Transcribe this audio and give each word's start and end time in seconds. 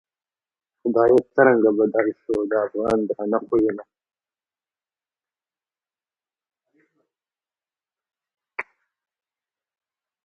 خدایه 0.81 1.19
څرنگه 1.33 1.71
بدل 1.77 2.07
شوو، 2.19 2.39
د 2.51 2.53
افغان 2.65 2.99
درانه 3.07 3.39
خویونه 3.45 3.83